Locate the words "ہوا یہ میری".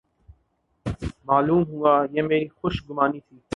1.63-2.47